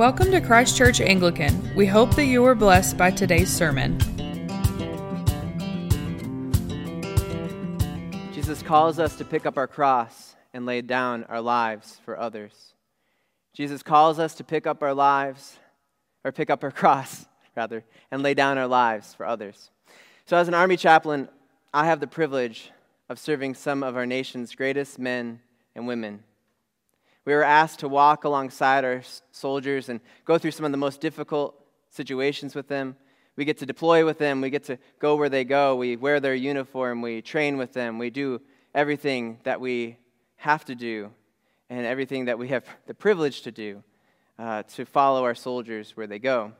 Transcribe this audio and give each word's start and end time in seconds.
Welcome 0.00 0.30
to 0.30 0.40
Christ 0.40 0.78
Church 0.78 1.02
Anglican. 1.02 1.74
We 1.76 1.84
hope 1.84 2.14
that 2.16 2.24
you 2.24 2.40
were 2.40 2.54
blessed 2.54 2.96
by 2.96 3.10
today's 3.10 3.54
sermon. 3.54 3.98
Jesus 8.32 8.62
calls 8.62 8.98
us 8.98 9.16
to 9.16 9.26
pick 9.26 9.44
up 9.44 9.58
our 9.58 9.66
cross 9.66 10.36
and 10.54 10.64
lay 10.64 10.80
down 10.80 11.24
our 11.24 11.42
lives 11.42 12.00
for 12.02 12.18
others. 12.18 12.72
Jesus 13.52 13.82
calls 13.82 14.18
us 14.18 14.34
to 14.36 14.42
pick 14.42 14.66
up 14.66 14.82
our 14.82 14.94
lives, 14.94 15.58
or 16.24 16.32
pick 16.32 16.48
up 16.48 16.64
our 16.64 16.70
cross, 16.80 17.26
rather, 17.54 17.84
and 18.10 18.22
lay 18.22 18.32
down 18.32 18.56
our 18.56 18.66
lives 18.66 19.12
for 19.12 19.26
others. 19.26 19.70
So, 20.24 20.38
as 20.38 20.48
an 20.48 20.54
Army 20.54 20.78
chaplain, 20.78 21.28
I 21.74 21.84
have 21.84 22.00
the 22.00 22.06
privilege 22.06 22.70
of 23.10 23.18
serving 23.18 23.52
some 23.52 23.82
of 23.82 23.98
our 23.98 24.06
nation's 24.06 24.54
greatest 24.54 24.98
men 24.98 25.40
and 25.74 25.86
women. 25.86 26.24
We 27.30 27.36
were 27.36 27.44
asked 27.44 27.78
to 27.78 27.88
walk 27.88 28.24
alongside 28.24 28.84
our 28.84 29.02
soldiers 29.30 29.88
and 29.88 30.00
go 30.24 30.36
through 30.36 30.50
some 30.50 30.66
of 30.66 30.72
the 30.72 30.78
most 30.78 31.00
difficult 31.00 31.54
situations 31.90 32.56
with 32.56 32.66
them. 32.66 32.96
We 33.36 33.44
get 33.44 33.58
to 33.58 33.66
deploy 33.66 34.04
with 34.04 34.18
them. 34.18 34.40
We 34.40 34.50
get 34.50 34.64
to 34.64 34.80
go 34.98 35.14
where 35.14 35.28
they 35.28 35.44
go. 35.44 35.76
We 35.76 35.94
wear 35.94 36.18
their 36.18 36.34
uniform. 36.34 37.02
We 37.02 37.22
train 37.22 37.56
with 37.56 37.72
them. 37.72 38.00
We 38.00 38.10
do 38.10 38.40
everything 38.74 39.38
that 39.44 39.60
we 39.60 39.96
have 40.38 40.64
to 40.64 40.74
do 40.74 41.12
and 41.68 41.86
everything 41.86 42.24
that 42.24 42.36
we 42.36 42.48
have 42.48 42.64
the 42.88 42.94
privilege 42.94 43.42
to 43.42 43.52
do 43.52 43.84
uh, 44.36 44.64
to 44.74 44.84
follow 44.84 45.22
our 45.22 45.36
soldiers 45.36 45.96
where 45.96 46.08
they 46.08 46.18
go. 46.18 46.50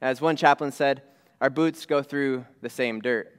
As 0.00 0.22
one 0.22 0.36
chaplain 0.36 0.72
said, 0.72 1.02
our 1.38 1.50
boots 1.50 1.84
go 1.84 2.02
through 2.02 2.46
the 2.62 2.70
same 2.70 3.02
dirt. 3.02 3.38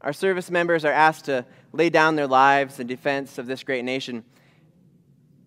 Our 0.00 0.12
service 0.12 0.50
members 0.50 0.84
are 0.84 0.90
asked 0.90 1.26
to 1.26 1.46
lay 1.70 1.88
down 1.88 2.16
their 2.16 2.26
lives 2.26 2.80
in 2.80 2.88
defense 2.88 3.38
of 3.38 3.46
this 3.46 3.62
great 3.62 3.84
nation. 3.84 4.24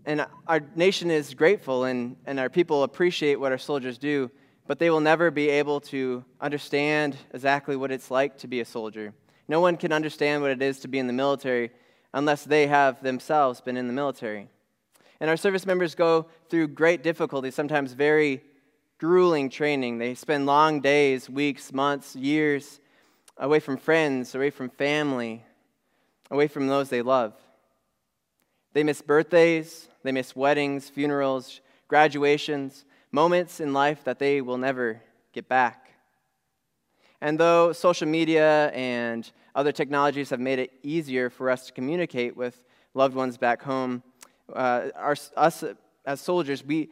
And 0.06 0.26
our 0.48 0.62
nation 0.76 1.10
is 1.10 1.34
grateful, 1.34 1.86
and, 1.86 2.16
and 2.28 2.40
our 2.40 2.50
people 2.50 2.84
appreciate 2.84 3.40
what 3.40 3.52
our 3.52 3.58
soldiers 3.58 3.98
do, 3.98 4.30
but 4.68 4.78
they 4.78 4.92
will 4.92 5.00
never 5.00 5.32
be 5.32 5.50
able 5.50 5.80
to 5.82 6.24
understand 6.40 7.18
exactly 7.34 7.76
what 7.76 7.92
it's 7.92 8.12
like 8.12 8.38
to 8.40 8.48
be 8.48 8.60
a 8.60 8.66
soldier. 8.66 9.14
No 9.48 9.60
one 9.60 9.78
can 9.78 9.92
understand 9.92 10.44
what 10.44 10.52
it 10.52 10.62
is 10.62 10.80
to 10.82 10.88
be 10.88 11.00
in 11.00 11.08
the 11.08 11.14
military 11.14 11.72
unless 12.14 12.44
they 12.44 12.68
have 12.68 13.02
themselves 13.02 13.62
been 13.62 13.78
in 13.78 13.88
the 13.88 13.94
military. 13.94 14.48
And 15.20 15.30
our 15.30 15.38
service 15.38 15.66
members 15.66 15.96
go 15.96 16.28
through 16.50 16.70
great 16.70 17.02
difficulty, 17.02 17.50
sometimes 17.50 17.94
very 17.94 18.44
grueling 19.00 19.50
training. 19.50 19.98
They 19.98 20.14
spend 20.14 20.46
long 20.46 20.82
days, 20.82 21.30
weeks, 21.30 21.74
months, 21.74 22.16
years 22.16 22.80
away 23.38 23.60
from 23.60 23.78
friends, 23.78 24.36
away 24.36 24.50
from 24.50 24.70
family, 24.70 25.44
away 26.30 26.48
from 26.48 26.68
those 26.68 26.90
they 26.90 27.02
love. 27.02 27.34
They 28.74 28.84
miss 28.84 29.02
birthdays, 29.02 29.88
they 30.06 30.12
miss 30.12 30.36
weddings, 30.36 30.90
funerals, 30.90 31.62
graduations, 31.88 32.86
moments 33.12 33.60
in 33.60 33.74
life 33.74 34.04
that 34.04 34.20
they 34.20 34.42
will 34.42 34.58
never 34.58 35.02
get 35.34 35.48
back. 35.50 35.92
And 37.22 37.40
though 37.40 37.74
social 37.74 38.08
media 38.08 38.70
and 38.72 39.30
other 39.56 39.72
technologies 39.72 40.30
have 40.30 40.40
made 40.40 40.60
it 40.60 40.72
easier 40.84 41.30
for 41.30 41.50
us 41.50 41.68
to 41.68 41.74
communicate 41.74 42.36
with 42.36 42.64
loved 42.94 43.16
ones 43.16 43.38
back 43.38 43.62
home, 43.62 44.04
uh, 44.54 44.90
our, 44.96 45.16
us 45.36 45.64
as 46.06 46.22
soldiers, 46.22 46.64
we, 46.64 46.90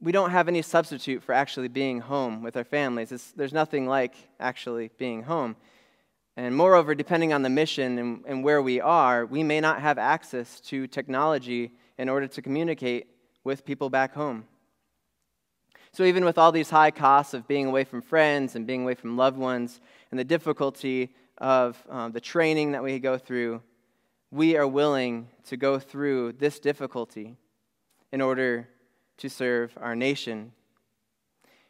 we 0.00 0.12
don't 0.12 0.30
have 0.30 0.48
any 0.48 0.62
substitute 0.62 1.22
for 1.22 1.32
actually 1.32 1.68
being 1.68 2.00
home 2.00 2.42
with 2.42 2.56
our 2.56 2.64
families. 2.64 3.12
It's, 3.12 3.32
there's 3.32 3.52
nothing 3.52 3.86
like 3.86 4.14
actually 4.38 4.90
being 4.98 5.22
home. 5.22 5.56
And 6.36 6.56
moreover, 6.56 6.94
depending 6.94 7.32
on 7.32 7.42
the 7.42 7.50
mission 7.50 7.98
and, 7.98 8.24
and 8.26 8.44
where 8.44 8.62
we 8.62 8.80
are, 8.80 9.26
we 9.26 9.42
may 9.42 9.60
not 9.60 9.80
have 9.80 9.98
access 9.98 10.60
to 10.62 10.86
technology 10.86 11.72
in 12.00 12.08
order 12.08 12.26
to 12.26 12.40
communicate 12.40 13.08
with 13.44 13.62
people 13.62 13.90
back 13.90 14.14
home. 14.14 14.44
So, 15.92 16.04
even 16.04 16.24
with 16.24 16.38
all 16.38 16.50
these 16.50 16.70
high 16.70 16.90
costs 16.90 17.34
of 17.34 17.46
being 17.46 17.66
away 17.66 17.84
from 17.84 18.00
friends 18.00 18.56
and 18.56 18.66
being 18.66 18.84
away 18.84 18.94
from 18.94 19.18
loved 19.18 19.36
ones 19.36 19.82
and 20.10 20.18
the 20.18 20.24
difficulty 20.24 21.14
of 21.36 21.76
um, 21.90 22.12
the 22.12 22.20
training 22.20 22.72
that 22.72 22.82
we 22.82 22.98
go 23.00 23.18
through, 23.18 23.60
we 24.30 24.56
are 24.56 24.66
willing 24.66 25.28
to 25.44 25.58
go 25.58 25.78
through 25.78 26.32
this 26.32 26.58
difficulty 26.58 27.36
in 28.12 28.22
order 28.22 28.66
to 29.18 29.28
serve 29.28 29.76
our 29.78 29.94
nation. 29.94 30.52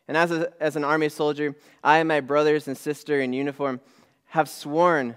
And 0.06 0.16
as, 0.16 0.30
a, 0.30 0.52
as 0.60 0.76
an 0.76 0.84
army 0.84 1.08
soldier, 1.08 1.56
I 1.82 1.98
and 1.98 2.06
my 2.06 2.20
brothers 2.20 2.68
and 2.68 2.78
sister 2.78 3.20
in 3.20 3.32
uniform 3.32 3.80
have 4.26 4.48
sworn 4.48 5.16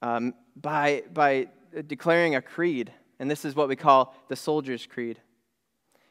um, 0.00 0.32
by, 0.54 1.02
by 1.12 1.48
declaring 1.88 2.36
a 2.36 2.42
creed 2.42 2.92
and 3.18 3.30
this 3.30 3.44
is 3.44 3.54
what 3.54 3.68
we 3.68 3.76
call 3.76 4.14
the 4.28 4.36
Soldier's 4.36 4.86
Creed. 4.86 5.18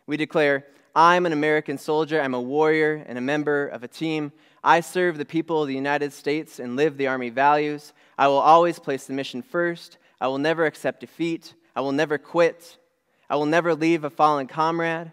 We 0.08 0.18
declare, 0.18 0.66
I'm 0.96 1.26
an 1.26 1.34
American 1.34 1.78
soldier, 1.78 2.22
I'm 2.22 2.34
a 2.34 2.42
warrior 2.42 3.04
and 3.08 3.18
a 3.18 3.22
member 3.22 3.68
of 3.68 3.84
a 3.84 3.88
team. 3.88 4.32
I 4.64 4.80
serve 4.80 5.18
the 5.18 5.26
people 5.26 5.62
of 5.62 5.68
the 5.68 5.76
United 5.76 6.14
States 6.14 6.60
and 6.60 6.76
live 6.76 6.98
the 6.98 7.08
Army 7.08 7.30
values. 7.30 7.94
I 8.18 8.28
will 8.28 8.40
always 8.40 8.80
place 8.80 9.06
the 9.06 9.14
mission 9.14 9.42
first. 9.42 9.98
I 10.22 10.28
will 10.28 10.38
never 10.38 10.66
accept 10.66 11.02
defeat. 11.02 11.54
I 11.76 11.82
will 11.82 11.92
never 11.92 12.18
quit. 12.18 12.78
I 13.30 13.36
will 13.36 13.46
never 13.46 13.76
leave 13.76 14.04
a 14.04 14.10
fallen 14.10 14.48
comrade. 14.48 15.12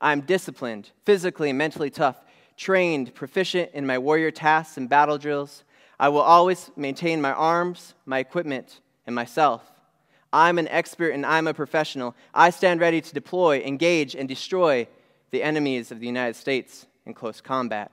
I 0.00 0.12
am 0.12 0.22
disciplined, 0.22 0.90
physically 1.04 1.50
and 1.50 1.58
mentally 1.58 1.90
tough, 1.90 2.16
trained, 2.56 3.14
proficient 3.14 3.70
in 3.74 3.86
my 3.86 3.98
warrior 3.98 4.30
tasks 4.30 4.76
and 4.76 4.88
battle 4.88 5.18
drills. 5.18 5.64
I 6.00 6.08
will 6.08 6.20
always 6.20 6.70
maintain 6.76 7.20
my 7.20 7.32
arms, 7.32 7.94
my 8.06 8.18
equipment, 8.18 8.80
and 9.06 9.14
myself. 9.14 9.62
I'm 10.32 10.58
an 10.58 10.68
expert 10.68 11.10
and 11.10 11.24
I'm 11.24 11.46
a 11.46 11.54
professional. 11.54 12.14
I 12.34 12.50
stand 12.50 12.80
ready 12.80 13.00
to 13.00 13.14
deploy, 13.14 13.60
engage, 13.60 14.14
and 14.14 14.28
destroy 14.28 14.86
the 15.30 15.42
enemies 15.42 15.90
of 15.90 16.00
the 16.00 16.06
United 16.06 16.36
States 16.36 16.86
in 17.06 17.14
close 17.14 17.40
combat. 17.40 17.90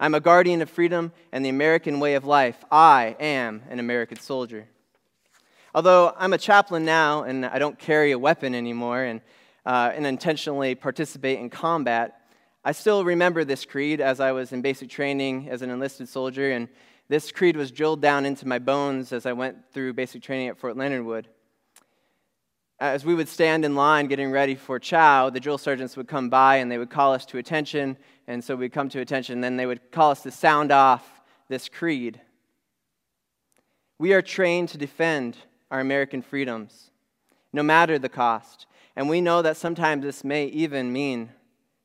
I'm 0.00 0.14
a 0.14 0.20
guardian 0.20 0.62
of 0.62 0.70
freedom 0.70 1.12
and 1.30 1.44
the 1.44 1.50
American 1.50 2.00
way 2.00 2.14
of 2.14 2.24
life. 2.24 2.64
I 2.70 3.16
am 3.20 3.62
an 3.70 3.78
American 3.78 4.18
soldier. 4.18 4.66
Although 5.74 6.12
I'm 6.16 6.32
a 6.32 6.38
chaplain 6.38 6.84
now 6.84 7.22
and 7.22 7.46
I 7.46 7.58
don't 7.58 7.78
carry 7.78 8.10
a 8.10 8.18
weapon 8.18 8.54
anymore 8.54 9.04
and, 9.04 9.20
uh, 9.64 9.92
and 9.94 10.06
intentionally 10.06 10.74
participate 10.74 11.38
in 11.38 11.50
combat, 11.50 12.20
I 12.64 12.72
still 12.72 13.04
remember 13.04 13.44
this 13.44 13.64
creed 13.64 14.00
as 14.00 14.18
I 14.18 14.32
was 14.32 14.52
in 14.52 14.62
basic 14.62 14.88
training 14.88 15.48
as 15.50 15.62
an 15.62 15.70
enlisted 15.70 16.08
soldier, 16.08 16.50
and 16.50 16.68
this 17.08 17.30
creed 17.30 17.56
was 17.56 17.70
drilled 17.70 18.00
down 18.00 18.24
into 18.24 18.48
my 18.48 18.58
bones 18.58 19.12
as 19.12 19.26
I 19.26 19.34
went 19.34 19.58
through 19.72 19.92
basic 19.92 20.22
training 20.22 20.48
at 20.48 20.58
Fort 20.58 20.76
Leonard 20.76 21.04
Wood 21.04 21.28
as 22.84 23.04
we 23.04 23.14
would 23.14 23.28
stand 23.28 23.64
in 23.64 23.74
line 23.74 24.08
getting 24.08 24.30
ready 24.30 24.54
for 24.54 24.78
chow, 24.78 25.30
the 25.30 25.40
drill 25.40 25.56
sergeants 25.56 25.96
would 25.96 26.06
come 26.06 26.28
by 26.28 26.56
and 26.56 26.70
they 26.70 26.76
would 26.76 26.90
call 26.90 27.14
us 27.14 27.24
to 27.26 27.38
attention. 27.38 27.96
And 28.26 28.44
so 28.44 28.56
we'd 28.56 28.72
come 28.72 28.88
to 28.90 29.00
attention, 29.00 29.34
and 29.34 29.44
then 29.44 29.56
they 29.56 29.66
would 29.66 29.90
call 29.90 30.10
us 30.10 30.22
to 30.22 30.30
sound 30.30 30.70
off 30.70 31.22
this 31.48 31.68
creed. 31.68 32.20
We 33.98 34.12
are 34.12 34.22
trained 34.22 34.68
to 34.70 34.78
defend 34.78 35.36
our 35.70 35.80
American 35.80 36.20
freedoms, 36.20 36.90
no 37.52 37.62
matter 37.62 37.98
the 37.98 38.08
cost. 38.08 38.66
And 38.96 39.08
we 39.08 39.20
know 39.20 39.42
that 39.42 39.56
sometimes 39.56 40.04
this 40.04 40.24
may 40.24 40.46
even 40.46 40.92
mean 40.92 41.30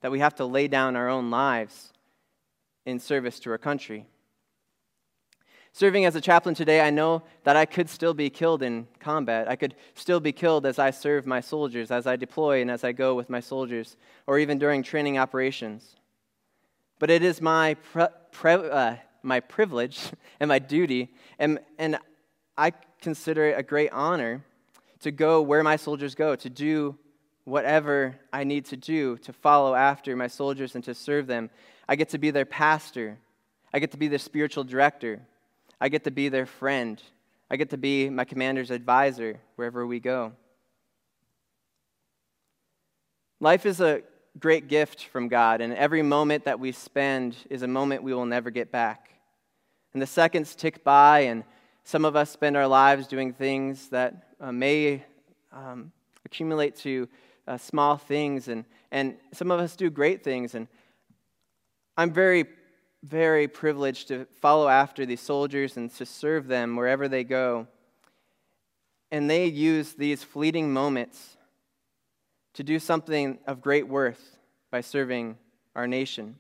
that 0.02 0.12
we 0.12 0.20
have 0.20 0.36
to 0.36 0.46
lay 0.46 0.68
down 0.68 0.96
our 0.96 1.10
own 1.10 1.30
lives 1.30 1.94
in 2.86 3.00
service 3.00 3.40
to 3.42 3.52
our 3.52 3.58
country. 3.58 4.06
Serving 5.72 6.06
as 6.06 6.16
a 6.16 6.22
chaplain 6.22 6.56
today, 6.56 6.82
I 6.82 6.90
know 6.90 7.24
that 7.44 7.56
I 7.56 7.66
could 7.66 7.90
still 7.90 8.14
be 8.14 8.30
killed 8.30 8.64
in 8.64 8.88
combat. 9.00 9.48
I 9.48 9.56
could 9.56 9.76
still 9.94 10.20
be 10.20 10.32
killed 10.32 10.66
as 10.66 10.80
I 10.80 10.92
serve 10.92 11.26
my 11.26 11.40
soldiers, 11.40 11.92
as 11.92 12.08
I 12.08 12.16
deploy 12.16 12.62
and 12.62 12.72
as 12.72 12.84
I 12.84 12.92
go 12.92 13.16
with 13.16 13.30
my 13.30 13.40
soldiers, 13.40 13.96
or 14.28 14.40
even 14.40 14.58
during 14.58 14.82
training 14.84 15.18
operations. 15.18 15.96
But 16.98 17.10
it 17.10 17.24
is 17.24 17.40
my, 17.40 17.76
pre- 17.76 18.08
pre- 18.32 18.70
uh, 18.70 18.96
my 19.24 19.40
privilege 19.40 20.00
and 20.40 20.50
my 20.50 20.60
duty, 20.60 21.14
and, 21.38 21.60
and 21.78 21.98
I 22.58 22.74
consider 23.00 23.50
it 23.50 23.60
a 23.60 23.64
great 23.64 23.92
honor 23.92 24.44
to 25.02 25.12
go 25.12 25.42
where 25.42 25.64
my 25.64 25.76
soldiers 25.76 26.16
go, 26.16 26.36
to 26.36 26.50
do 26.50 26.98
whatever 27.46 28.16
I 28.34 28.44
need 28.44 28.66
to 28.66 28.78
do 28.78 29.18
to 29.20 29.34
follow 29.34 29.74
after 29.74 30.16
my 30.16 30.28
soldiers 30.28 30.76
and 30.76 30.84
to 30.84 30.94
serve 30.94 31.28
them. 31.28 31.50
I 31.88 31.96
get 31.96 32.10
to 32.10 32.18
be 32.18 32.32
their 32.32 32.46
pastor, 32.46 33.18
I 33.74 33.80
get 33.80 33.92
to 33.92 33.98
be 33.98 34.08
their 34.08 34.20
spiritual 34.20 34.64
director. 34.64 35.22
I 35.82 35.90
get 35.90 36.04
to 36.04 36.12
be 36.12 36.30
their 36.30 36.46
friend. 36.46 37.02
I 37.50 37.56
get 37.56 37.70
to 37.70 37.78
be 37.78 38.10
my 38.10 38.26
commander's 38.26 38.72
advisor 38.72 39.40
wherever 39.56 39.88
we 39.88 40.00
go. 40.00 40.34
Life 43.40 43.66
is 43.66 43.80
a 43.80 44.02
great 44.38 44.68
gift 44.68 45.06
from 45.06 45.30
God, 45.30 45.62
and 45.62 45.74
every 45.74 46.02
moment 46.02 46.44
that 46.46 46.60
we 46.60 46.72
spend 46.72 47.36
is 47.50 47.62
a 47.62 47.68
moment 47.68 48.04
we 48.04 48.14
will 48.14 48.26
never 48.26 48.50
get 48.50 48.72
back. 48.72 49.10
And 49.94 50.02
the 50.02 50.08
seconds 50.08 50.56
tick 50.56 50.84
by, 50.84 51.22
and 51.22 51.44
some 51.84 52.06
of 52.06 52.16
us 52.16 52.30
spend 52.30 52.58
our 52.58 52.68
lives 52.68 53.08
doing 53.08 53.34
things 53.34 53.88
that 53.90 54.28
uh, 54.40 54.52
may 54.52 55.04
um, 55.52 55.92
accumulate 56.26 56.76
to 56.78 57.08
uh, 57.48 57.58
small 57.58 57.98
things, 57.98 58.50
and, 58.50 58.66
and 58.92 59.16
some 59.34 59.50
of 59.50 59.60
us 59.60 59.76
do 59.76 59.90
great 59.90 60.24
things. 60.24 60.54
And 60.54 60.68
I'm 61.98 62.12
very 62.12 62.46
very 63.04 63.48
privileged 63.48 64.10
to 64.10 64.26
follow 64.42 64.68
after 64.68 65.06
these 65.06 65.22
soldiers 65.22 65.78
and 65.78 65.94
to 65.96 66.06
serve 66.06 66.48
them 66.48 66.76
wherever 66.76 67.08
they 67.08 67.24
go. 67.24 67.68
And 69.12 69.30
they 69.30 69.46
use 69.46 69.94
these 69.94 70.24
fleeting 70.24 70.72
moments 70.72 71.38
to 72.54 72.64
do 72.64 72.80
something 72.80 73.40
of 73.48 73.62
great 73.62 73.88
worth 73.88 74.38
by 74.70 74.82
serving 74.82 75.38
our 75.76 75.88
nation. 75.88 76.36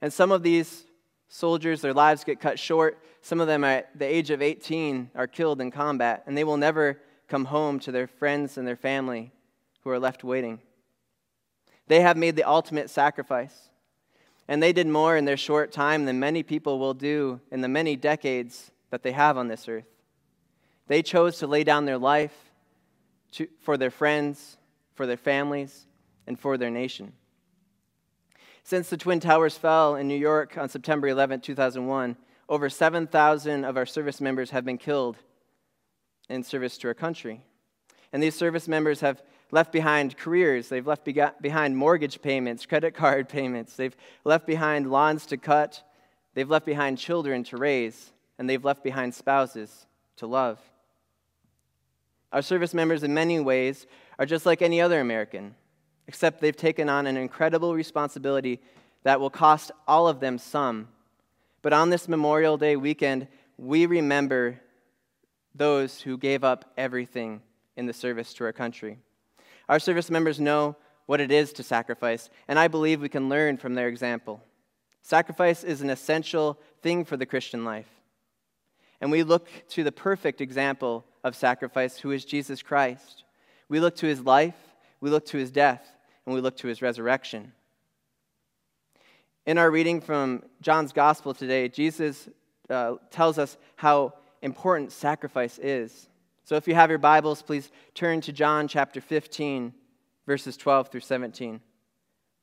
And 0.00 0.12
some 0.12 0.30
of 0.30 0.42
these 0.42 0.84
soldiers, 1.28 1.80
their 1.80 1.94
lives 1.94 2.24
get 2.24 2.40
cut 2.40 2.58
short. 2.58 2.98
Some 3.20 3.40
of 3.40 3.46
them 3.46 3.64
at 3.64 3.98
the 3.98 4.04
age 4.04 4.30
of 4.30 4.42
18 4.42 5.10
are 5.14 5.26
killed 5.26 5.60
in 5.60 5.70
combat, 5.70 6.22
and 6.26 6.36
they 6.36 6.44
will 6.44 6.56
never 6.56 7.00
come 7.28 7.46
home 7.46 7.78
to 7.80 7.92
their 7.92 8.06
friends 8.06 8.56
and 8.56 8.66
their 8.66 8.76
family 8.76 9.32
who 9.80 9.90
are 9.90 9.98
left 9.98 10.24
waiting. 10.24 10.60
They 11.86 12.00
have 12.00 12.16
made 12.16 12.36
the 12.36 12.48
ultimate 12.48 12.90
sacrifice, 12.90 13.67
and 14.48 14.62
they 14.62 14.72
did 14.72 14.86
more 14.86 15.16
in 15.16 15.26
their 15.26 15.36
short 15.36 15.70
time 15.70 16.06
than 16.06 16.18
many 16.18 16.42
people 16.42 16.78
will 16.78 16.94
do 16.94 17.40
in 17.52 17.60
the 17.60 17.68
many 17.68 17.94
decades 17.94 18.72
that 18.90 19.02
they 19.02 19.12
have 19.12 19.36
on 19.36 19.48
this 19.48 19.68
earth. 19.68 19.84
They 20.86 21.02
chose 21.02 21.38
to 21.38 21.46
lay 21.46 21.64
down 21.64 21.84
their 21.84 21.98
life 21.98 22.34
to, 23.32 23.46
for 23.60 23.76
their 23.76 23.90
friends, 23.90 24.56
for 24.94 25.06
their 25.06 25.18
families, 25.18 25.86
and 26.26 26.40
for 26.40 26.56
their 26.56 26.70
nation. 26.70 27.12
Since 28.64 28.88
the 28.88 28.96
Twin 28.96 29.20
Towers 29.20 29.58
fell 29.58 29.96
in 29.96 30.08
New 30.08 30.18
York 30.18 30.56
on 30.56 30.68
September 30.68 31.08
11, 31.08 31.40
2001, 31.40 32.16
over 32.48 32.70
7,000 32.70 33.64
of 33.64 33.76
our 33.76 33.86
service 33.86 34.20
members 34.20 34.50
have 34.50 34.64
been 34.64 34.78
killed 34.78 35.18
in 36.30 36.42
service 36.42 36.78
to 36.78 36.88
our 36.88 36.94
country. 36.94 37.42
And 38.12 38.22
these 38.22 38.34
service 38.34 38.66
members 38.66 39.00
have 39.00 39.22
left 39.50 39.72
behind 39.72 40.16
careers, 40.16 40.68
they've 40.68 40.86
left 40.86 41.04
behind 41.04 41.76
mortgage 41.76 42.20
payments, 42.20 42.66
credit 42.66 42.94
card 42.94 43.28
payments, 43.28 43.76
they've 43.76 43.96
left 44.24 44.46
behind 44.46 44.90
lawns 44.90 45.26
to 45.26 45.36
cut, 45.36 45.82
they've 46.34 46.50
left 46.50 46.66
behind 46.66 46.98
children 46.98 47.44
to 47.44 47.56
raise, 47.56 48.12
and 48.38 48.48
they've 48.48 48.64
left 48.64 48.82
behind 48.82 49.14
spouses 49.14 49.86
to 50.16 50.26
love. 50.26 50.60
Our 52.32 52.42
service 52.42 52.74
members, 52.74 53.02
in 53.02 53.14
many 53.14 53.40
ways, 53.40 53.86
are 54.18 54.26
just 54.26 54.44
like 54.44 54.60
any 54.60 54.80
other 54.80 55.00
American, 55.00 55.54
except 56.06 56.40
they've 56.40 56.56
taken 56.56 56.88
on 56.88 57.06
an 57.06 57.16
incredible 57.16 57.74
responsibility 57.74 58.60
that 59.04 59.20
will 59.20 59.30
cost 59.30 59.70
all 59.86 60.08
of 60.08 60.20
them 60.20 60.38
some. 60.38 60.88
But 61.62 61.72
on 61.72 61.90
this 61.90 62.08
Memorial 62.08 62.58
Day 62.58 62.76
weekend, 62.76 63.28
we 63.56 63.86
remember 63.86 64.60
those 65.54 66.00
who 66.00 66.18
gave 66.18 66.44
up 66.44 66.72
everything 66.76 67.40
in 67.76 67.86
the 67.86 67.92
service 67.92 68.34
to 68.34 68.44
our 68.44 68.52
country. 68.52 68.98
Our 69.68 69.78
service 69.78 70.10
members 70.10 70.40
know 70.40 70.76
what 71.06 71.20
it 71.20 71.30
is 71.30 71.52
to 71.54 71.62
sacrifice, 71.62 72.30
and 72.48 72.58
I 72.58 72.68
believe 72.68 73.00
we 73.00 73.08
can 73.08 73.28
learn 73.28 73.56
from 73.56 73.74
their 73.74 73.88
example. 73.88 74.42
Sacrifice 75.02 75.64
is 75.64 75.80
an 75.80 75.90
essential 75.90 76.58
thing 76.82 77.04
for 77.04 77.16
the 77.16 77.26
Christian 77.26 77.64
life. 77.64 77.88
And 79.00 79.10
we 79.10 79.22
look 79.22 79.48
to 79.70 79.84
the 79.84 79.92
perfect 79.92 80.40
example 80.40 81.04
of 81.24 81.36
sacrifice, 81.36 81.98
who 81.98 82.10
is 82.10 82.24
Jesus 82.24 82.62
Christ. 82.62 83.24
We 83.68 83.80
look 83.80 83.96
to 83.96 84.06
his 84.06 84.20
life, 84.20 84.56
we 85.00 85.10
look 85.10 85.26
to 85.26 85.38
his 85.38 85.50
death, 85.50 85.86
and 86.26 86.34
we 86.34 86.40
look 86.40 86.56
to 86.58 86.68
his 86.68 86.82
resurrection. 86.82 87.52
In 89.46 89.56
our 89.56 89.70
reading 89.70 90.00
from 90.00 90.42
John's 90.60 90.92
Gospel 90.92 91.32
today, 91.32 91.68
Jesus 91.68 92.28
uh, 92.68 92.96
tells 93.10 93.38
us 93.38 93.56
how 93.76 94.14
important 94.42 94.92
sacrifice 94.92 95.58
is. 95.58 96.07
So 96.48 96.56
if 96.56 96.66
you 96.66 96.74
have 96.74 96.88
your 96.88 96.98
Bibles, 96.98 97.42
please 97.42 97.70
turn 97.92 98.22
to 98.22 98.32
John 98.32 98.68
chapter 98.68 99.02
15, 99.02 99.74
verses 100.26 100.56
12 100.56 100.88
through 100.88 101.00
17. 101.00 101.60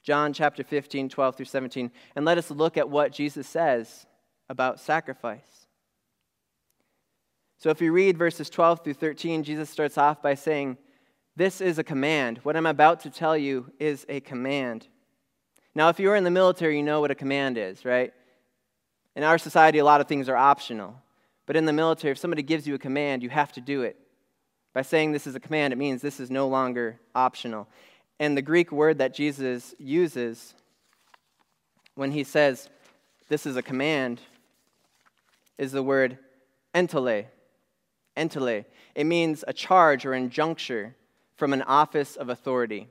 John 0.04 0.32
chapter 0.32 0.64
15, 0.64 1.10
12 1.10 1.36
through 1.36 1.48
17. 1.48 1.90
And 2.16 2.24
let 2.24 2.38
us 2.38 2.52
look 2.52 2.78
at 2.78 2.88
what 2.88 3.12
Jesus 3.12 3.48
says 3.48 4.06
about 4.48 4.80
sacrifice. 4.80 5.66
So 7.58 7.72
if 7.72 7.82
you 7.82 7.92
read 7.92 8.16
verses 8.16 8.48
12 8.48 8.84
through 8.84 8.94
13, 8.94 9.42
Jesus 9.42 9.72
starts 9.72 9.98
off 9.98 10.22
by 10.22 10.36
saying, 10.36 10.78
This 11.36 11.60
is 11.60 11.80
a 11.80 11.84
command. 11.84 12.42
What 12.44 12.56
I'm 12.56 12.68
about 12.68 13.00
to 13.00 13.10
tell 13.10 13.36
you 13.36 13.72
is 13.80 14.06
a 14.08 14.20
command. 14.20 14.88
Now, 15.74 15.90
if 15.90 16.00
you're 16.00 16.16
in 16.16 16.24
the 16.24 16.30
military, 16.30 16.78
you 16.78 16.84
know 16.84 17.02
what 17.02 17.10
a 17.10 17.16
command 17.16 17.58
is, 17.58 17.84
right? 17.84 18.14
In 19.16 19.24
our 19.24 19.40
society, 19.40 19.80
a 19.80 19.84
lot 19.84 20.00
of 20.00 20.08
things 20.08 20.30
are 20.30 20.38
optional. 20.38 21.02
But 21.46 21.56
in 21.56 21.66
the 21.66 21.74
military, 21.74 22.12
if 22.12 22.18
somebody 22.18 22.42
gives 22.42 22.68
you 22.68 22.76
a 22.76 22.80
command, 22.80 23.24
you 23.24 23.30
have 23.30 23.52
to 23.54 23.62
do 23.62 23.84
it. 23.84 23.98
By 24.74 24.82
saying 24.82 25.12
this 25.12 25.28
is 25.28 25.36
a 25.36 25.40
command, 25.40 25.74
it 25.74 25.78
means 25.78 26.02
this 26.02 26.20
is 26.20 26.30
no 26.30 26.48
longer 26.48 27.00
optional. 27.14 27.68
And 28.20 28.36
the 28.36 28.42
Greek 28.42 28.72
word 28.72 28.98
that 28.98 29.14
Jesus 29.14 29.76
uses 29.78 30.54
when 31.96 32.12
he 32.12 32.24
says 32.24 32.70
this 33.30 33.46
is 33.46 33.56
a 33.56 33.62
command 33.62 34.22
is 35.58 35.72
the 35.72 35.84
word 35.84 36.18
entele. 36.74 37.26
Entele. 38.18 38.66
It 38.94 39.06
means 39.06 39.44
a 39.48 39.54
charge 39.54 40.06
or 40.06 40.12
injuncture 40.12 40.94
from 41.36 41.54
an 41.54 41.62
office 41.64 42.16
of 42.16 42.30
authority. 42.30 42.88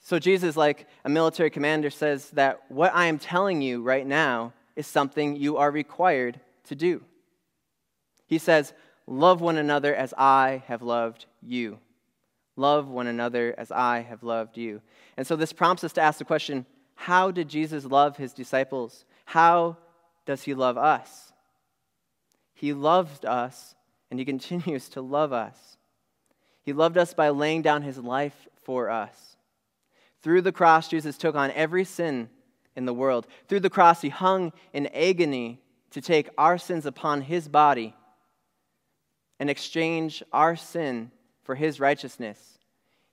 So 0.00 0.18
Jesus, 0.18 0.56
like 0.56 0.86
a 1.04 1.08
military 1.08 1.50
commander, 1.50 1.90
says 1.90 2.30
that 2.30 2.62
what 2.68 2.94
I 2.94 3.06
am 3.06 3.18
telling 3.18 3.62
you 3.62 3.82
right 3.82 4.06
now 4.06 4.52
is 4.76 4.86
something 4.86 5.36
you 5.36 5.56
are 5.56 5.70
required 5.70 6.40
to 6.64 6.74
do. 6.74 7.02
He 8.28 8.38
says, 8.38 8.72
Love 9.08 9.40
one 9.40 9.56
another 9.56 9.94
as 9.94 10.12
I 10.16 10.62
have 10.66 10.82
loved 10.82 11.24
you. 11.42 11.78
Love 12.56 12.88
one 12.88 13.06
another 13.06 13.54
as 13.56 13.72
I 13.72 14.00
have 14.00 14.22
loved 14.22 14.58
you. 14.58 14.82
And 15.16 15.26
so 15.26 15.34
this 15.34 15.52
prompts 15.52 15.82
us 15.82 15.94
to 15.94 16.02
ask 16.02 16.18
the 16.18 16.24
question 16.24 16.66
how 16.94 17.30
did 17.30 17.48
Jesus 17.48 17.84
love 17.84 18.16
his 18.16 18.32
disciples? 18.32 19.04
How 19.24 19.78
does 20.26 20.42
he 20.42 20.52
love 20.52 20.76
us? 20.76 21.32
He 22.52 22.72
loved 22.72 23.24
us 23.24 23.74
and 24.10 24.18
he 24.18 24.24
continues 24.26 24.88
to 24.90 25.00
love 25.00 25.32
us. 25.32 25.78
He 26.62 26.72
loved 26.74 26.98
us 26.98 27.14
by 27.14 27.30
laying 27.30 27.62
down 27.62 27.82
his 27.82 27.96
life 27.98 28.48
for 28.64 28.90
us. 28.90 29.36
Through 30.20 30.42
the 30.42 30.52
cross, 30.52 30.88
Jesus 30.88 31.16
took 31.16 31.34
on 31.34 31.50
every 31.52 31.84
sin 31.84 32.28
in 32.76 32.84
the 32.84 32.92
world. 32.92 33.26
Through 33.46 33.60
the 33.60 33.70
cross, 33.70 34.02
he 34.02 34.10
hung 34.10 34.52
in 34.74 34.88
agony 34.88 35.62
to 35.92 36.02
take 36.02 36.28
our 36.36 36.58
sins 36.58 36.84
upon 36.84 37.22
his 37.22 37.48
body 37.48 37.94
and 39.38 39.48
exchange 39.48 40.22
our 40.32 40.56
sin 40.56 41.10
for 41.42 41.54
his 41.54 41.80
righteousness. 41.80 42.58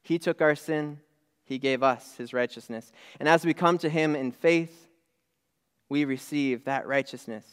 He 0.01 0.19
took 0.19 0.42
our 0.42 0.56
sin, 0.56 1.00
he 1.44 1.57
gave 1.57 1.83
us 1.83 2.16
his 2.18 2.33
righteousness. 2.33 2.92
And 3.19 3.30
as 3.30 3.45
we 3.45 3.54
come 3.54 3.77
to 3.80 3.89
him 3.89 4.16
in 4.16 4.31
faith, 4.31 4.88
we 5.89 6.06
receive 6.06 6.66
that 6.66 6.88
righteousness. 6.88 7.45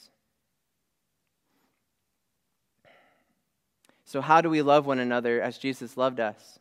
So, 4.05 4.21
how 4.21 4.41
do 4.41 4.51
we 4.51 4.63
love 4.63 4.87
one 4.87 4.99
another 4.99 5.41
as 5.41 5.57
Jesus 5.59 5.97
loved 5.97 6.21
us? 6.21 6.59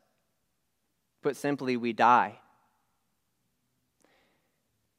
Put 1.22 1.36
simply, 1.36 1.78
we 1.78 1.94
die. 1.94 2.40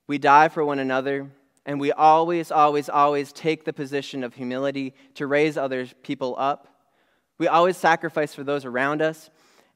We 0.07 0.19
die 0.19 0.49
for 0.49 0.65
one 0.65 0.79
another, 0.79 1.31
and 1.65 1.81
we 1.81 1.93
always, 1.93 2.51
always, 2.51 2.89
always 2.89 3.33
take 3.33 3.65
the 3.65 3.73
position 3.73 4.23
of 4.25 4.35
humility 4.35 4.95
to 5.15 5.27
raise 5.27 5.57
other 5.57 5.87
people 6.03 6.35
up 6.39 6.72
we 7.43 7.49
always 7.49 7.77
sacrifice 7.77 8.33
for 8.37 8.45
those 8.45 8.65
around 8.65 9.03
us, 9.03 9.29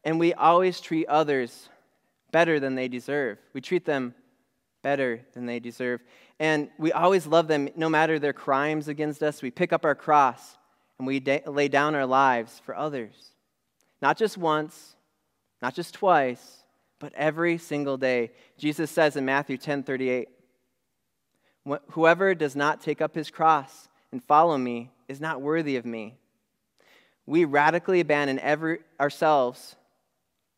and 0.04 0.20
we 0.20 0.32
always 0.32 0.80
treat 0.80 1.08
others 1.08 1.68
better 2.30 2.60
than 2.60 2.76
they 2.76 2.86
deserve. 2.86 3.38
We 3.54 3.60
treat 3.60 3.84
them 3.84 4.14
better 4.82 5.22
than 5.32 5.46
they 5.46 5.58
deserve. 5.58 6.00
And 6.38 6.70
we 6.78 6.92
always 6.92 7.26
love 7.26 7.48
them 7.48 7.68
no 7.74 7.88
matter 7.88 8.20
their 8.20 8.32
crimes 8.32 8.86
against 8.86 9.20
us. 9.20 9.42
We 9.42 9.50
pick 9.50 9.72
up 9.72 9.84
our 9.84 9.96
cross 9.96 10.56
and 10.98 11.08
we 11.08 11.18
da- 11.18 11.42
lay 11.44 11.66
down 11.66 11.96
our 11.96 12.06
lives 12.06 12.62
for 12.64 12.76
others. 12.76 13.32
Not 14.00 14.16
just 14.16 14.38
once, 14.38 14.94
not 15.60 15.74
just 15.74 15.92
twice, 15.92 16.58
but 17.00 17.12
every 17.14 17.58
single 17.58 17.96
day. 17.96 18.30
Jesus 18.58 18.92
says 18.92 19.16
in 19.16 19.24
Matthew 19.24 19.56
10 19.56 19.82
38, 19.82 20.28
Whoever 21.90 22.32
does 22.36 22.54
not 22.54 22.80
take 22.80 23.00
up 23.00 23.16
his 23.16 23.28
cross 23.28 23.88
and 24.12 24.22
follow 24.22 24.56
me 24.56 24.92
is 25.08 25.20
not 25.20 25.42
worthy 25.42 25.74
of 25.74 25.84
me 25.84 26.14
we 27.26 27.44
radically 27.44 28.00
abandon 28.00 28.38
every, 28.38 28.78
ourselves, 29.00 29.76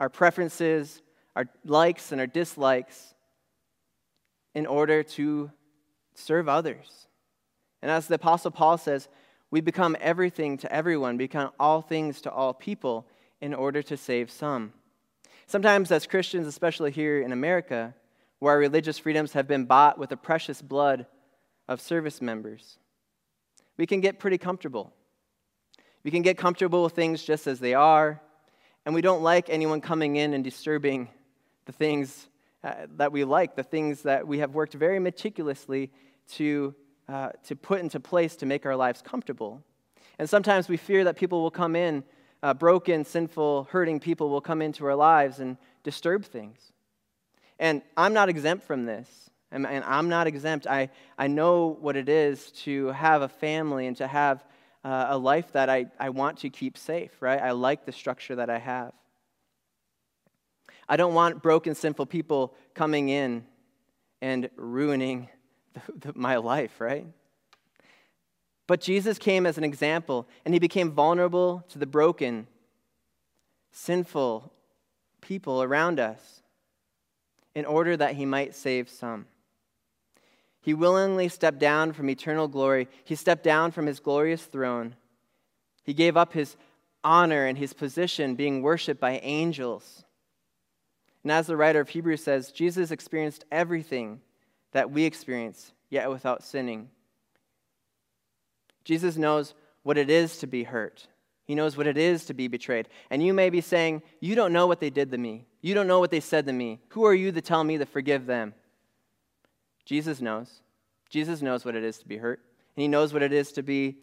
our 0.01 0.09
preferences, 0.09 1.03
our 1.35 1.47
likes, 1.65 2.13
and 2.13 2.21
our 2.21 2.27
dislikes 2.27 3.15
in 4.55 4.67
order 4.67 5.03
to 5.03 5.51
serve 6.15 6.49
others. 6.49 7.07
And 7.81 7.91
as 7.91 8.07
the 8.07 8.17
Apostle 8.17 8.51
Paul 8.51 8.77
says, 8.77 9.09
we 9.51 9.61
become 9.61 9.97
everything 10.01 10.59
to 10.59 10.73
everyone, 10.73 11.17
become 11.17 11.51
all 11.59 11.81
things 11.81 12.21
to 12.23 12.31
all 12.31 12.53
people 12.53 13.07
in 13.41 13.55
order 13.55 13.83
to 13.83 13.97
save 13.97 14.31
some. 14.31 14.73
Sometimes, 15.47 15.91
as 15.91 16.07
Christians, 16.07 16.47
especially 16.47 16.91
here 16.91 17.23
in 17.23 17.33
America, 17.33 17.95
where 18.41 18.53
our 18.53 18.59
religious 18.59 18.99
freedoms 18.99 19.33
have 19.33 19.49
been 19.49 19.65
bought 19.65 19.99
with 19.99 20.11
the 20.11 20.17
precious 20.17 20.61
blood 20.61 21.07
of 21.67 21.81
service 21.81 22.21
members, 22.21 22.79
we 23.79 23.87
can 23.87 24.01
get 24.01 24.19
pretty 24.19 24.37
comfortable. 24.39 24.93
We 26.09 26.11
can 26.11 26.23
get 26.23 26.39
comfortable 26.39 26.85
with 26.85 26.95
things 26.95 27.23
just 27.23 27.47
as 27.47 27.61
they 27.61 27.75
are, 27.75 28.19
and 28.87 28.95
we 28.95 29.03
don't 29.03 29.23
like 29.23 29.51
anyone 29.51 29.83
coming 29.83 30.17
in 30.17 30.33
and 30.33 30.43
disturbing 30.43 31.11
the 31.67 31.73
things 31.73 32.31
uh, 32.65 32.87
that 32.97 33.13
we 33.13 33.25
like, 33.25 33.57
the 33.57 33.63
things 33.63 34.01
that 34.05 34.27
we 34.27 34.39
have 34.39 34.55
worked 34.55 34.73
very 34.73 34.99
meticulously 35.01 35.91
to, 36.29 36.75
uh, 37.11 37.33
to 37.45 37.55
put 37.55 37.81
into 37.81 38.01
place 38.01 38.37
to 38.37 38.47
make 38.47 38.65
our 38.65 38.75
lives 38.75 39.03
comfortable. 39.03 39.63
And 40.19 40.31
sometimes 40.31 40.67
we 40.67 40.79
fear 40.79 41.05
that 41.05 41.17
people 41.17 41.43
will 41.43 41.51
come 41.51 41.77
in 41.77 42.03
uh, 42.43 42.55
broken, 42.55 43.05
sinful, 43.05 43.69
hurting 43.71 44.01
people 44.01 44.31
will 44.31 44.41
come 44.41 44.63
into 44.63 44.87
our 44.87 44.97
lives 44.97 45.41
and 45.41 45.59
disturb 45.83 46.25
things. 46.25 46.73
And 47.59 47.83
I'm 47.99 48.15
not 48.15 48.31
exempt 48.31 48.65
from 48.65 48.87
this. 48.87 49.29
And, 49.51 49.67
and 49.67 49.85
I'm 49.85 50.09
not 50.09 50.27
exempt. 50.27 50.67
I, 50.67 50.89
I 51.19 51.27
know 51.27 51.77
what 51.83 51.97
it 51.97 52.09
is 52.09 52.51
to 52.63 52.87
have 52.93 53.21
a 53.21 53.29
family 53.29 53.87
and 53.87 53.97
to 53.99 54.07
have 54.07 54.43
uh, 54.89 55.09
a 55.11 55.19
life 55.19 55.53
that 55.53 55.69
I, 55.69 55.87
I 56.01 56.09
want 56.09 56.39
to 56.39 56.49
keep 56.49 56.79
safe, 56.79 57.11
right? 57.21 57.39
I 57.39 57.51
like 57.51 57.85
the 57.85 57.93
structure 57.93 58.37
that 58.37 58.49
I 58.49 58.59
have. 58.59 58.95
I 60.89 60.97
don't 60.97 61.13
want 61.13 61.43
broken, 61.43 61.75
sinful 61.75 62.07
people 62.07 62.55
coming 62.73 63.11
in 63.11 63.45
and 64.23 64.49
ruining 64.57 65.29
the, 65.75 66.13
the, 66.13 66.19
my 66.19 66.37
life, 66.37 66.81
right? 66.81 67.07
But 68.67 68.81
Jesus 68.81 69.19
came 69.19 69.45
as 69.45 69.59
an 69.59 69.65
example, 69.65 70.27
and 70.47 70.55
he 70.55 70.59
became 70.59 70.93
vulnerable 70.93 71.67
to 71.69 71.79
the 71.79 71.87
broken, 71.87 72.47
sinful 73.71 74.51
people 75.21 75.63
around 75.63 76.01
us 76.01 76.43
in 77.55 77.67
order 77.67 77.95
that 77.95 78.15
he 78.15 78.25
might 78.25 78.55
save 78.55 78.89
some. 78.89 79.27
He 80.69 80.75
willingly 80.75 81.29
stepped 81.31 81.59
down 81.59 81.95
from 81.95 82.11
eternal 82.11 82.47
glory. 82.47 82.89
He 83.03 83.15
stepped 83.15 83.43
down 83.43 83.71
from 83.71 83.87
his 83.87 84.01
glorious 84.01 84.45
throne. 84.45 84.97
He 85.83 85.95
gave 85.95 86.15
up 86.15 86.35
his 86.35 86.59
honor 87.03 87.47
and 87.47 87.57
his 87.57 87.73
position, 87.73 88.35
being 88.35 88.61
worshiped 88.61 89.01
by 89.01 89.13
angels. 89.23 90.05
And 91.23 91.33
as 91.33 91.47
the 91.47 91.57
writer 91.57 91.81
of 91.81 91.89
Hebrews 91.89 92.23
says, 92.23 92.53
Jesus 92.53 92.91
experienced 92.91 93.47
everything 93.51 94.21
that 94.73 94.91
we 94.91 95.05
experience, 95.05 95.73
yet 95.89 96.11
without 96.11 96.45
sinning. 96.45 96.91
Jesus 98.85 99.17
knows 99.17 99.55
what 99.85 99.97
it 99.97 100.11
is 100.11 100.37
to 100.41 100.47
be 100.47 100.65
hurt. 100.65 101.07
He 101.47 101.55
knows 101.55 101.79
what 101.79 101.87
it 101.87 101.97
is 101.97 102.27
to 102.27 102.35
be 102.35 102.47
betrayed. 102.47 102.91
And 103.09 103.23
you 103.23 103.33
may 103.33 103.49
be 103.49 103.63
saying, 103.63 104.03
You 104.21 104.35
don't 104.35 104.53
know 104.53 104.67
what 104.67 104.81
they 104.81 104.91
did 104.91 105.13
to 105.13 105.17
me. 105.17 105.47
You 105.63 105.73
don't 105.73 105.87
know 105.87 105.99
what 105.99 106.11
they 106.11 106.21
said 106.21 106.45
to 106.45 106.53
me. 106.53 106.79
Who 106.91 107.07
are 107.07 107.15
you 107.15 107.33
to 107.33 107.41
tell 107.41 107.65
me 107.65 107.79
to 107.79 107.87
forgive 107.87 108.27
them? 108.27 108.53
Jesus 109.89 110.21
knows. 110.21 110.61
Jesus 111.09 111.41
knows 111.41 111.65
what 111.65 111.75
it 111.75 111.83
is 111.83 111.97
to 112.01 112.07
be 112.07 112.19
hurt. 112.19 112.41
And 112.77 112.83
he 112.83 112.89
knows 112.89 113.15
what 113.15 113.23
it 113.23 113.33
is 113.33 113.53
to 113.53 113.63
be 113.63 113.97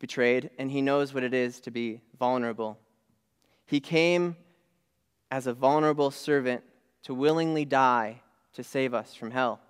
betrayed. 0.00 0.50
And 0.58 0.68
he 0.68 0.82
knows 0.82 1.14
what 1.14 1.22
it 1.22 1.32
is 1.32 1.60
to 1.60 1.70
be 1.70 2.00
vulnerable. 2.18 2.76
He 3.64 3.78
came 3.78 4.34
as 5.30 5.46
a 5.46 5.52
vulnerable 5.52 6.10
servant 6.10 6.64
to 7.04 7.14
willingly 7.14 7.64
die 7.64 8.20
to 8.54 8.64
save 8.64 8.92
us 8.94 9.14
from 9.14 9.30
hell. 9.30 9.60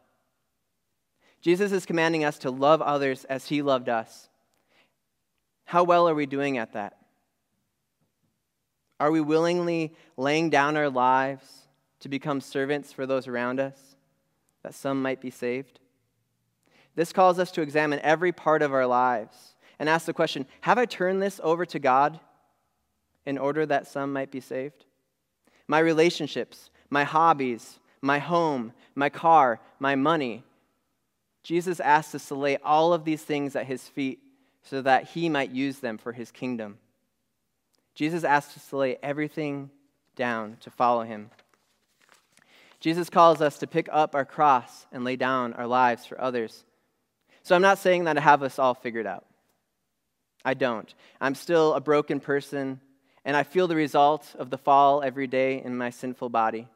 Jesus 1.42 1.70
is 1.70 1.84
commanding 1.84 2.24
us 2.24 2.38
to 2.38 2.50
love 2.50 2.80
others 2.80 3.26
as 3.26 3.48
he 3.48 3.60
loved 3.60 3.90
us. 3.90 4.30
How 5.66 5.84
well 5.84 6.08
are 6.08 6.14
we 6.14 6.24
doing 6.24 6.56
at 6.56 6.72
that? 6.72 6.96
Are 8.98 9.10
we 9.10 9.20
willingly 9.20 9.92
laying 10.16 10.48
down 10.48 10.78
our 10.78 10.88
lives 10.88 11.44
to 12.00 12.08
become 12.08 12.40
servants 12.40 12.90
for 12.90 13.04
those 13.04 13.28
around 13.28 13.60
us, 13.60 13.78
that 14.68 14.74
some 14.74 15.00
might 15.00 15.22
be 15.22 15.30
saved? 15.30 15.80
This 16.94 17.10
calls 17.10 17.38
us 17.38 17.50
to 17.52 17.62
examine 17.62 18.00
every 18.00 18.32
part 18.32 18.60
of 18.60 18.74
our 18.74 18.86
lives 18.86 19.54
and 19.78 19.88
ask 19.88 20.04
the 20.04 20.12
question 20.12 20.44
Have 20.60 20.76
I 20.76 20.84
turned 20.84 21.22
this 21.22 21.40
over 21.42 21.64
to 21.64 21.78
God 21.78 22.20
in 23.24 23.38
order 23.38 23.64
that 23.64 23.86
some 23.86 24.12
might 24.12 24.30
be 24.30 24.40
saved? 24.40 24.84
My 25.66 25.78
relationships, 25.78 26.68
my 26.90 27.04
hobbies, 27.04 27.80
my 28.02 28.18
home, 28.18 28.74
my 28.94 29.08
car, 29.08 29.58
my 29.78 29.94
money. 29.94 30.44
Jesus 31.42 31.80
asks 31.80 32.14
us 32.14 32.28
to 32.28 32.34
lay 32.34 32.58
all 32.58 32.92
of 32.92 33.06
these 33.06 33.22
things 33.22 33.56
at 33.56 33.64
his 33.64 33.88
feet 33.88 34.18
so 34.62 34.82
that 34.82 35.04
he 35.04 35.30
might 35.30 35.50
use 35.50 35.78
them 35.78 35.96
for 35.96 36.12
his 36.12 36.30
kingdom. 36.30 36.76
Jesus 37.94 38.22
asks 38.22 38.58
us 38.58 38.68
to 38.68 38.76
lay 38.76 38.98
everything 39.02 39.70
down 40.14 40.58
to 40.60 40.68
follow 40.68 41.04
him. 41.04 41.30
Jesus 42.80 43.10
calls 43.10 43.40
us 43.40 43.58
to 43.58 43.66
pick 43.66 43.88
up 43.90 44.14
our 44.14 44.24
cross 44.24 44.86
and 44.92 45.04
lay 45.04 45.16
down 45.16 45.52
our 45.54 45.66
lives 45.66 46.06
for 46.06 46.20
others. 46.20 46.64
So 47.42 47.56
I'm 47.56 47.62
not 47.62 47.78
saying 47.78 48.04
that 48.04 48.18
I 48.18 48.20
have 48.20 48.42
us 48.42 48.58
all 48.58 48.74
figured 48.74 49.06
out. 49.06 49.24
I 50.44 50.54
don't. 50.54 50.92
I'm 51.20 51.34
still 51.34 51.74
a 51.74 51.80
broken 51.80 52.20
person, 52.20 52.80
and 53.24 53.36
I 53.36 53.42
feel 53.42 53.66
the 53.66 53.76
result 53.76 54.34
of 54.38 54.50
the 54.50 54.58
fall 54.58 55.02
every 55.02 55.26
day 55.26 55.62
in 55.62 55.76
my 55.76 55.90
sinful 55.90 56.28
body. 56.28 56.68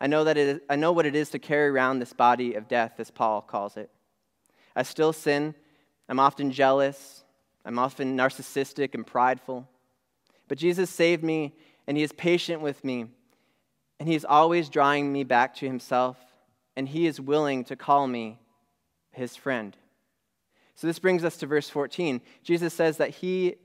I 0.00 0.08
know, 0.08 0.24
that 0.24 0.36
is, 0.36 0.60
I 0.68 0.76
know 0.76 0.92
what 0.92 1.06
it 1.06 1.14
is 1.14 1.30
to 1.30 1.38
carry 1.38 1.68
around 1.68 1.98
this 1.98 2.12
body 2.12 2.54
of 2.54 2.68
death, 2.68 2.94
as 2.98 3.10
Paul 3.10 3.40
calls 3.40 3.76
it. 3.76 3.90
I 4.74 4.82
still 4.82 5.12
sin. 5.12 5.54
I'm 6.08 6.18
often 6.18 6.50
jealous. 6.50 7.24
I'm 7.64 7.78
often 7.78 8.16
narcissistic 8.16 8.94
and 8.94 9.06
prideful. 9.06 9.68
But 10.48 10.58
Jesus 10.58 10.90
saved 10.90 11.22
me, 11.22 11.54
and 11.86 11.96
He 11.96 12.02
is 12.02 12.12
patient 12.12 12.60
with 12.60 12.84
me, 12.84 13.06
and 13.98 14.08
He 14.08 14.14
is 14.14 14.24
always 14.24 14.68
drawing 14.68 15.12
me 15.12 15.24
back 15.24 15.54
to 15.56 15.66
Himself, 15.66 16.16
and 16.76 16.88
He 16.88 17.06
is 17.06 17.20
willing 17.20 17.64
to 17.64 17.76
call 17.76 18.06
me 18.06 18.38
His 19.12 19.36
friend. 19.36 19.76
So 20.74 20.86
this 20.86 20.98
brings 20.98 21.24
us 21.24 21.36
to 21.38 21.46
verse 21.46 21.68
14. 21.68 22.20
Jesus 22.42 22.74
says 22.74 22.96
that 22.96 23.10
He, 23.10 23.56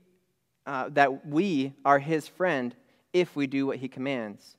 uh, 0.66 0.88
that 0.90 1.26
we 1.26 1.72
are 1.84 1.98
His 1.98 2.28
friend 2.28 2.74
if 3.12 3.34
we 3.34 3.46
do 3.46 3.66
what 3.66 3.78
He 3.78 3.88
commands. 3.88 4.56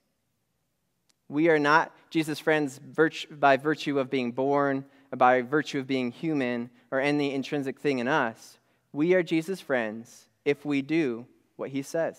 We 1.30 1.48
are 1.48 1.60
not 1.60 1.96
Jesus' 2.10 2.40
friends 2.40 2.78
by 2.78 3.56
virtue 3.56 4.00
of 4.00 4.10
being 4.10 4.34
born, 4.34 4.84
by 5.16 5.42
virtue 5.42 5.80
of 5.80 5.88
being 5.88 6.12
human, 6.12 6.70
or 6.92 7.00
any 7.00 7.34
intrinsic 7.34 7.80
thing 7.80 8.00
in 8.00 8.10
us. 8.10 8.60
We 8.92 9.14
are 9.14 9.24
Jesus' 9.24 9.62
friends 9.62 10.26
if 10.44 10.66
we 10.66 10.82
do 10.82 11.26
what 11.56 11.70
he 11.70 11.82
says. 11.82 12.18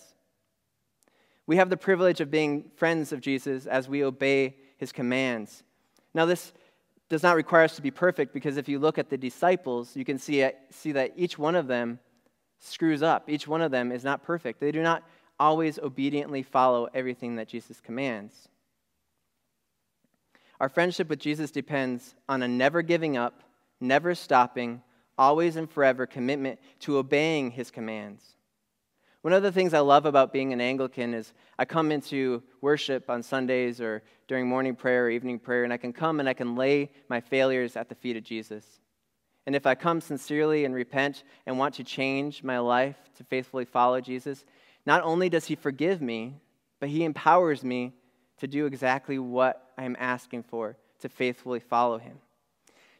We 1.45 1.57
have 1.57 1.69
the 1.69 1.77
privilege 1.77 2.21
of 2.21 2.31
being 2.31 2.71
friends 2.75 3.11
of 3.11 3.21
Jesus 3.21 3.65
as 3.65 3.89
we 3.89 4.03
obey 4.03 4.55
his 4.77 4.91
commands. 4.91 5.63
Now, 6.13 6.25
this 6.25 6.53
does 7.09 7.23
not 7.23 7.35
require 7.35 7.63
us 7.63 7.75
to 7.75 7.81
be 7.81 7.91
perfect 7.91 8.33
because 8.33 8.57
if 8.57 8.69
you 8.69 8.79
look 8.79 8.97
at 8.97 9.09
the 9.09 9.17
disciples, 9.17 9.95
you 9.95 10.05
can 10.05 10.17
see, 10.17 10.49
see 10.69 10.93
that 10.93 11.13
each 11.15 11.37
one 11.37 11.55
of 11.55 11.67
them 11.67 11.99
screws 12.59 13.03
up. 13.03 13.29
Each 13.29 13.47
one 13.47 13.61
of 13.61 13.71
them 13.71 13.91
is 13.91 14.03
not 14.03 14.23
perfect. 14.23 14.59
They 14.59 14.71
do 14.71 14.81
not 14.81 15.03
always 15.39 15.79
obediently 15.79 16.43
follow 16.43 16.87
everything 16.93 17.35
that 17.35 17.47
Jesus 17.47 17.81
commands. 17.81 18.47
Our 20.59 20.69
friendship 20.69 21.09
with 21.09 21.19
Jesus 21.19 21.51
depends 21.51 22.15
on 22.29 22.41
a 22.41 22.47
never 22.47 22.81
giving 22.81 23.17
up, 23.17 23.43
never 23.81 24.15
stopping, 24.15 24.81
always 25.17 25.57
and 25.57 25.69
forever 25.69 26.05
commitment 26.05 26.59
to 26.79 26.97
obeying 26.97 27.51
his 27.51 27.69
commands. 27.69 28.23
One 29.23 29.31
of 29.31 29.41
the 29.41 29.53
things 29.53 29.73
I 29.73 29.79
love 29.79 30.05
about 30.05 30.33
being 30.33 30.51
an 30.51 30.59
Anglican 30.59 31.13
is 31.13 31.33
I 31.57 31.63
come 31.63 31.93
into 31.93 32.43
worship 32.59 33.09
on 33.09 33.23
Sundays 33.23 33.79
or 33.79 34.03
during 34.27 34.49
morning 34.49 34.75
prayer 34.75 35.05
or 35.05 35.09
evening 35.09 35.39
prayer, 35.39 35.63
and 35.63 35.71
I 35.71 35.77
can 35.77 35.93
come 35.93 36.19
and 36.19 36.27
I 36.27 36.33
can 36.33 36.57
lay 36.57 36.91
my 37.07 37.21
failures 37.21 37.77
at 37.77 37.87
the 37.87 37.95
feet 37.95 38.17
of 38.17 38.23
Jesus. 38.25 38.65
And 39.45 39.55
if 39.55 39.65
I 39.65 39.75
come 39.75 40.01
sincerely 40.01 40.65
and 40.65 40.75
repent 40.75 41.23
and 41.45 41.57
want 41.57 41.75
to 41.75 41.85
change 41.85 42.43
my 42.43 42.59
life 42.59 42.97
to 43.17 43.23
faithfully 43.23 43.63
follow 43.63 44.01
Jesus, 44.01 44.43
not 44.85 45.03
only 45.03 45.29
does 45.29 45.45
He 45.45 45.55
forgive 45.55 46.01
me, 46.01 46.41
but 46.81 46.89
He 46.89 47.05
empowers 47.05 47.63
me 47.63 47.93
to 48.39 48.47
do 48.47 48.65
exactly 48.65 49.19
what 49.19 49.71
I 49.77 49.85
am 49.85 49.95
asking 49.99 50.43
for 50.43 50.75
to 50.99 51.07
faithfully 51.07 51.61
follow 51.61 51.97
Him. 51.97 52.17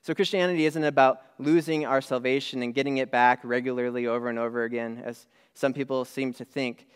So, 0.03 0.13
Christianity 0.13 0.65
isn't 0.65 0.83
about 0.83 1.21
losing 1.39 1.85
our 1.85 2.01
salvation 2.01 2.61
and 2.61 2.73
getting 2.73 2.97
it 2.97 3.09
back 3.09 3.39
regularly 3.43 4.05
over 4.05 4.27
and 4.27 4.37
over 4.37 4.65
again, 4.65 5.01
as 5.03 5.27
some 5.53 5.73
people 5.73 6.03
seem 6.03 6.33
to 6.33 6.45
think. 6.45 6.87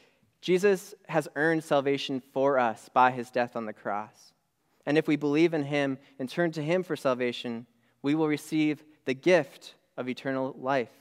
Jesus 0.42 0.94
has 1.08 1.30
earned 1.36 1.64
salvation 1.64 2.22
for 2.34 2.60
us 2.60 2.90
by 2.94 3.12
his 3.12 3.32
death 3.32 3.56
on 3.56 3.66
the 3.66 3.74
cross. 3.74 4.34
And 4.86 4.98
if 4.98 5.08
we 5.08 5.16
believe 5.16 5.54
in 5.54 5.64
him 5.64 5.98
and 6.20 6.30
turn 6.30 6.52
to 6.52 6.62
him 6.62 6.84
for 6.84 6.96
salvation, 6.96 7.66
we 8.02 8.14
will 8.14 8.28
receive 8.28 8.84
the 9.06 9.14
gift 9.14 9.76
of 9.96 10.10
eternal 10.10 10.54
life. 10.60 10.92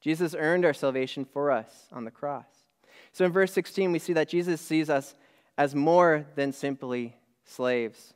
Jesus 0.00 0.34
earned 0.38 0.64
our 0.64 0.74
salvation 0.74 1.24
for 1.24 1.50
us 1.50 1.88
on 1.90 2.04
the 2.04 2.10
cross. 2.10 2.46
So 3.12 3.24
in 3.24 3.32
verse 3.32 3.52
16, 3.52 3.90
we 3.92 3.98
see 3.98 4.12
that 4.12 4.28
Jesus 4.28 4.60
sees 4.60 4.88
us 4.90 5.14
as 5.56 5.74
more 5.74 6.26
than 6.36 6.52
simply 6.52 7.16
slaves. 7.44 8.14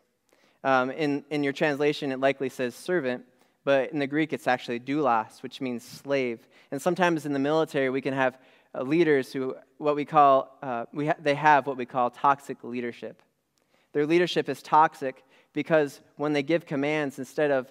Um, 0.64 0.90
in, 0.90 1.24
in 1.30 1.42
your 1.42 1.52
translation, 1.52 2.12
it 2.12 2.20
likely 2.20 2.48
says 2.48 2.74
servant, 2.74 3.24
but 3.64 3.92
in 3.92 3.98
the 3.98 4.06
Greek, 4.06 4.32
it's 4.32 4.46
actually 4.46 4.80
doulos, 4.80 5.42
which 5.42 5.60
means 5.60 5.84
slave. 5.84 6.46
And 6.70 6.80
sometimes 6.80 7.26
in 7.26 7.32
the 7.32 7.38
military, 7.38 7.90
we 7.90 8.00
can 8.00 8.14
have 8.14 8.38
uh, 8.74 8.82
leaders 8.82 9.32
who, 9.32 9.56
what 9.78 9.96
we 9.96 10.04
call, 10.04 10.56
uh, 10.62 10.86
we 10.92 11.08
ha- 11.08 11.16
they 11.20 11.34
have 11.34 11.66
what 11.66 11.76
we 11.76 11.86
call 11.86 12.10
toxic 12.10 12.62
leadership. 12.62 13.22
Their 13.92 14.06
leadership 14.06 14.48
is 14.48 14.62
toxic 14.62 15.24
because 15.52 16.00
when 16.16 16.32
they 16.32 16.42
give 16.42 16.64
commands, 16.64 17.18
instead 17.18 17.50
of 17.50 17.70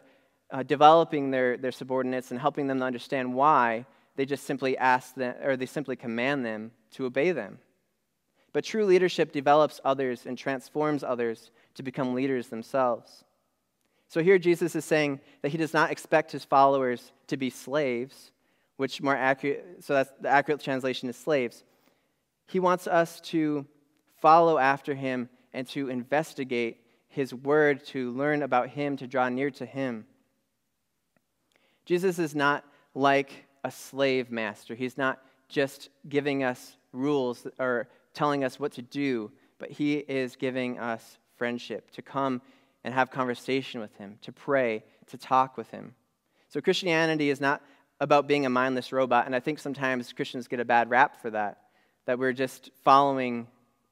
uh, 0.51 0.63
developing 0.63 1.31
their, 1.31 1.57
their 1.57 1.71
subordinates 1.71 2.31
and 2.31 2.39
helping 2.39 2.67
them 2.67 2.79
to 2.79 2.85
understand 2.85 3.33
why, 3.33 3.85
they 4.15 4.25
just 4.25 4.43
simply 4.45 4.77
ask 4.77 5.15
them, 5.15 5.35
or 5.43 5.55
they 5.55 5.65
simply 5.65 5.95
command 5.95 6.45
them 6.45 6.71
to 6.91 7.05
obey 7.05 7.31
them. 7.31 7.57
But 8.53 8.65
true 8.65 8.85
leadership 8.85 9.31
develops 9.31 9.79
others 9.85 10.25
and 10.25 10.37
transforms 10.37 11.03
others 11.03 11.51
to 11.75 11.83
become 11.83 12.13
leaders 12.13 12.47
themselves. 12.47 13.23
So 14.07 14.21
here 14.21 14.37
Jesus 14.37 14.75
is 14.75 14.83
saying 14.83 15.21
that 15.41 15.49
he 15.49 15.57
does 15.57 15.73
not 15.73 15.91
expect 15.91 16.31
his 16.31 16.43
followers 16.43 17.13
to 17.27 17.37
be 17.37 17.49
slaves, 17.49 18.31
which 18.77 19.01
more 19.01 19.15
accurate, 19.15 19.77
so 19.79 19.93
that's 19.93 20.11
the 20.19 20.27
accurate 20.27 20.61
translation 20.61 21.07
is 21.07 21.15
slaves. 21.15 21.63
He 22.47 22.59
wants 22.59 22.87
us 22.87 23.21
to 23.21 23.65
follow 24.19 24.57
after 24.57 24.93
him 24.93 25.29
and 25.53 25.67
to 25.69 25.89
investigate 25.89 26.81
his 27.07 27.33
word, 27.33 27.85
to 27.87 28.11
learn 28.11 28.43
about 28.43 28.69
him, 28.69 28.97
to 28.97 29.07
draw 29.07 29.29
near 29.29 29.51
to 29.51 29.65
him. 29.65 30.05
Jesus 31.85 32.19
is 32.19 32.35
not 32.35 32.65
like 32.93 33.45
a 33.63 33.71
slave 33.71 34.31
master. 34.31 34.75
He's 34.75 34.97
not 34.97 35.19
just 35.49 35.89
giving 36.07 36.43
us 36.43 36.75
rules 36.93 37.45
or 37.59 37.89
telling 38.13 38.43
us 38.43 38.59
what 38.59 38.73
to 38.73 38.81
do, 38.81 39.31
but 39.57 39.71
he 39.71 39.95
is 39.95 40.35
giving 40.35 40.79
us 40.79 41.17
friendship 41.41 41.89
to 41.89 42.03
come 42.03 42.39
and 42.83 42.93
have 42.93 43.09
conversation 43.09 43.81
with 43.81 43.95
him, 43.95 44.19
to 44.21 44.31
pray, 44.31 44.83
to 45.07 45.17
talk 45.17 45.57
with 45.57 45.71
him. 45.71 45.95
So 46.49 46.61
Christianity 46.61 47.31
is 47.31 47.41
not 47.41 47.63
about 47.99 48.27
being 48.27 48.45
a 48.45 48.49
mindless 48.51 48.91
robot, 48.91 49.25
and 49.25 49.35
I 49.35 49.39
think 49.39 49.57
sometimes 49.57 50.13
Christians 50.13 50.47
get 50.47 50.59
a 50.59 50.65
bad 50.65 50.91
rap 50.91 51.19
for 51.19 51.31
that 51.31 51.57
that 52.05 52.19
we're 52.19 52.31
just 52.31 52.69
following 52.83 53.47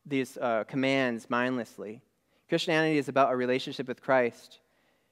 these 0.06 0.38
uh, 0.38 0.64
commands 0.66 1.28
mindlessly. 1.28 2.04
Christianity 2.50 3.00
is 3.00 3.10
about 3.10 3.34
a 3.34 3.36
relationship 3.36 3.88
with 3.88 4.00
Christ 4.00 4.60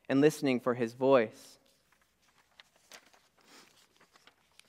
and 0.07 0.21
listening 0.21 0.59
for 0.59 0.75
his 0.75 0.93
voice. 0.93 1.57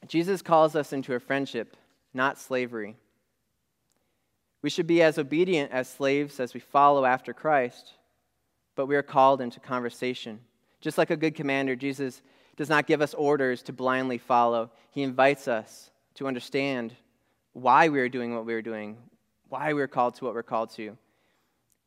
Jesus 0.07 0.41
calls 0.41 0.75
us 0.75 0.95
into 0.95 1.15
a 1.15 1.21
friendship, 1.21 1.77
not 2.15 2.39
slavery. 2.39 2.97
We 4.63 4.71
should 4.71 4.87
be 4.87 5.03
as 5.03 5.19
obedient 5.19 5.73
as 5.73 5.89
slaves 5.89 6.41
as 6.41 6.55
we 6.55 6.61
follow 6.61 7.05
after 7.05 7.33
Christ, 7.33 7.95
but 8.75 8.87
we 8.87 8.97
are 8.97 9.03
called 9.03 9.41
into 9.41 9.61
conversation. 9.61 10.41
Just 10.81 10.99
like 10.99 11.11
a 11.11 11.17
good 11.17 11.35
commander, 11.35 11.77
Jesus 11.77 12.23
does 12.57 12.69
not 12.69 12.87
give 12.87 13.01
us 13.01 13.15
orders 13.15 13.63
to 13.63 13.73
blindly 13.73 14.19
follow. 14.19 14.71
He 14.91 15.03
invites 15.03 15.47
us 15.47 15.91
to 16.15 16.27
understand 16.27 16.95
why 17.53 17.89
we 17.89 18.01
are 18.01 18.09
doing 18.09 18.35
what 18.35 18.47
we 18.47 18.55
are 18.55 18.63
doing, 18.63 18.97
why 19.49 19.73
we 19.73 19.83
are 19.83 19.89
called 19.89 20.17
to 20.17 20.25
what 20.25 20.35
we're 20.35 20.43
called 20.43 20.71
to. 20.71 20.97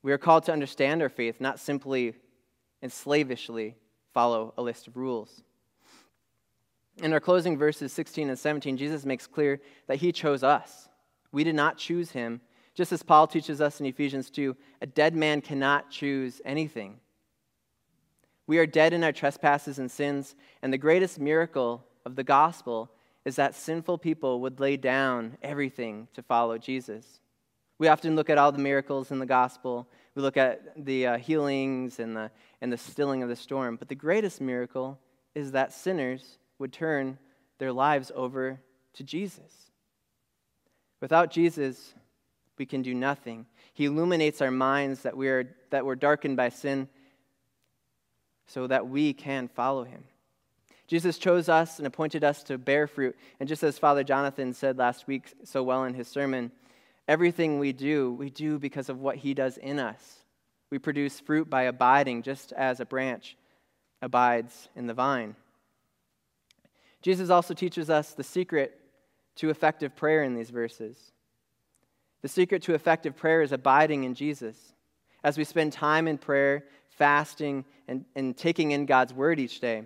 We 0.03 0.11
are 0.11 0.17
called 0.17 0.45
to 0.45 0.53
understand 0.53 1.01
our 1.01 1.09
faith, 1.09 1.39
not 1.39 1.59
simply 1.59 2.15
and 2.81 2.91
slavishly 2.91 3.75
follow 4.13 4.53
a 4.57 4.61
list 4.61 4.87
of 4.87 4.97
rules. 4.97 5.43
In 6.97 7.13
our 7.13 7.19
closing 7.19 7.57
verses 7.57 7.93
16 7.93 8.29
and 8.29 8.37
17, 8.37 8.77
Jesus 8.77 9.05
makes 9.05 9.27
clear 9.27 9.61
that 9.87 9.97
he 9.97 10.11
chose 10.11 10.43
us. 10.43 10.89
We 11.31 11.43
did 11.43 11.55
not 11.55 11.77
choose 11.77 12.11
him. 12.11 12.41
Just 12.73 12.91
as 12.91 13.03
Paul 13.03 13.27
teaches 13.27 13.59
us 13.59 13.79
in 13.79 13.85
Ephesians 13.85 14.29
2, 14.29 14.55
a 14.81 14.87
dead 14.87 15.15
man 15.15 15.41
cannot 15.41 15.89
choose 15.89 16.41
anything. 16.45 16.99
We 18.47 18.57
are 18.57 18.65
dead 18.65 18.93
in 18.93 19.03
our 19.03 19.11
trespasses 19.11 19.79
and 19.79 19.91
sins, 19.91 20.35
and 20.61 20.71
the 20.71 20.77
greatest 20.77 21.19
miracle 21.19 21.85
of 22.05 22.15
the 22.15 22.23
gospel 22.23 22.91
is 23.25 23.35
that 23.35 23.55
sinful 23.55 23.99
people 23.99 24.41
would 24.41 24.59
lay 24.59 24.77
down 24.77 25.37
everything 25.43 26.07
to 26.13 26.23
follow 26.23 26.57
Jesus. 26.57 27.19
We 27.77 27.87
often 27.87 28.15
look 28.15 28.29
at 28.29 28.37
all 28.37 28.51
the 28.51 28.59
miracles 28.59 29.11
in 29.11 29.19
the 29.19 29.25
gospel. 29.25 29.87
We 30.15 30.21
look 30.21 30.37
at 30.37 30.85
the 30.85 31.07
uh, 31.07 31.17
healings 31.17 31.99
and 31.99 32.15
the, 32.15 32.31
and 32.61 32.71
the 32.71 32.77
stilling 32.77 33.23
of 33.23 33.29
the 33.29 33.35
storm. 33.35 33.75
But 33.75 33.89
the 33.89 33.95
greatest 33.95 34.39
miracle 34.39 34.99
is 35.33 35.51
that 35.51 35.73
sinners 35.73 36.37
would 36.59 36.73
turn 36.73 37.17
their 37.57 37.73
lives 37.73 38.11
over 38.15 38.59
to 38.93 39.03
Jesus. 39.03 39.71
Without 40.99 41.31
Jesus, 41.31 41.95
we 42.61 42.67
can 42.67 42.83
do 42.83 42.93
nothing. 42.93 43.47
He 43.73 43.85
illuminates 43.85 44.39
our 44.39 44.51
minds 44.51 45.01
that, 45.01 45.17
we 45.17 45.29
are, 45.29 45.49
that 45.71 45.83
we're 45.83 45.95
darkened 45.95 46.37
by 46.37 46.49
sin 46.49 46.87
so 48.45 48.67
that 48.67 48.87
we 48.87 49.13
can 49.13 49.47
follow 49.47 49.83
him. 49.83 50.03
Jesus 50.85 51.17
chose 51.17 51.49
us 51.49 51.79
and 51.79 51.87
appointed 51.87 52.23
us 52.23 52.43
to 52.43 52.59
bear 52.59 52.85
fruit. 52.85 53.17
And 53.39 53.49
just 53.49 53.63
as 53.63 53.79
Father 53.79 54.03
Jonathan 54.03 54.53
said 54.53 54.77
last 54.77 55.07
week 55.07 55.33
so 55.43 55.63
well 55.63 55.85
in 55.85 55.95
his 55.95 56.07
sermon, 56.07 56.51
everything 57.07 57.57
we 57.57 57.73
do, 57.73 58.13
we 58.13 58.29
do 58.29 58.59
because 58.59 58.89
of 58.89 58.99
what 58.99 59.15
he 59.15 59.33
does 59.33 59.57
in 59.57 59.79
us. 59.79 60.17
We 60.69 60.77
produce 60.77 61.19
fruit 61.19 61.49
by 61.49 61.63
abiding, 61.63 62.21
just 62.21 62.51
as 62.51 62.79
a 62.79 62.85
branch 62.85 63.37
abides 64.03 64.69
in 64.75 64.85
the 64.85 64.93
vine. 64.93 65.35
Jesus 67.01 67.31
also 67.31 67.55
teaches 67.55 67.89
us 67.89 68.13
the 68.13 68.23
secret 68.23 68.79
to 69.37 69.49
effective 69.49 69.95
prayer 69.95 70.21
in 70.21 70.35
these 70.35 70.51
verses. 70.51 71.11
The 72.21 72.27
secret 72.27 72.63
to 72.63 72.73
effective 72.73 73.15
prayer 73.15 73.41
is 73.41 73.51
abiding 73.51 74.03
in 74.03 74.13
Jesus. 74.13 74.57
As 75.23 75.37
we 75.37 75.43
spend 75.43 75.73
time 75.73 76.07
in 76.07 76.17
prayer, 76.17 76.65
fasting, 76.89 77.65
and, 77.87 78.05
and 78.15 78.35
taking 78.35 78.71
in 78.71 78.85
God's 78.85 79.13
word 79.13 79.39
each 79.39 79.59
day, 79.59 79.83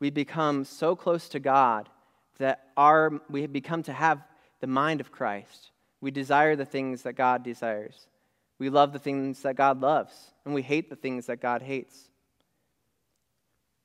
we 0.00 0.10
become 0.10 0.64
so 0.64 0.96
close 0.96 1.28
to 1.30 1.40
God 1.40 1.88
that 2.38 2.68
our, 2.76 3.20
we 3.30 3.46
become 3.46 3.82
to 3.84 3.92
have 3.92 4.22
the 4.60 4.66
mind 4.66 5.00
of 5.00 5.12
Christ. 5.12 5.70
We 6.00 6.10
desire 6.10 6.56
the 6.56 6.64
things 6.64 7.02
that 7.02 7.12
God 7.12 7.44
desires. 7.44 8.08
We 8.58 8.68
love 8.68 8.92
the 8.92 8.98
things 8.98 9.42
that 9.42 9.56
God 9.56 9.80
loves, 9.80 10.12
and 10.44 10.54
we 10.54 10.62
hate 10.62 10.90
the 10.90 10.96
things 10.96 11.26
that 11.26 11.40
God 11.40 11.62
hates. 11.62 12.08